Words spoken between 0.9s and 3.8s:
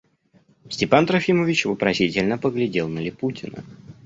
Трофимович вопросительно поглядел на Липутина.